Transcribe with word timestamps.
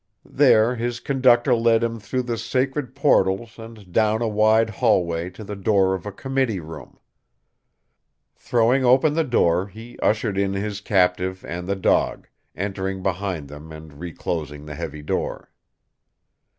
There 0.25 0.77
his 0.77 0.99
conductor 0.99 1.53
led 1.53 1.83
him 1.83 1.99
through 1.99 2.23
the 2.23 2.39
sacred 2.39 2.95
portals 2.95 3.59
and 3.59 3.91
down 3.93 4.23
a 4.23 4.27
wide 4.27 4.71
hallway 4.71 5.29
to 5.29 5.43
the 5.43 5.55
door 5.55 5.93
of 5.93 6.07
a 6.07 6.11
committee 6.11 6.59
room. 6.59 6.97
Throwing 8.35 8.83
open 8.83 9.13
the 9.13 9.23
door, 9.23 9.67
he 9.67 9.99
ushered 9.99 10.39
in 10.39 10.53
his 10.53 10.81
captive 10.81 11.45
and 11.45 11.67
the 11.67 11.75
dog, 11.75 12.27
entering 12.55 13.03
behind 13.03 13.47
them 13.47 13.71
and 13.71 13.99
reclosing 13.99 14.65
the 14.65 14.73
heavy 14.73 15.03
door. 15.03 15.51